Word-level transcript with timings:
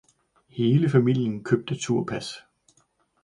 Hele 0.47 0.89
familien 0.89 1.43
købte 1.43 1.75
turpas. 1.75 2.33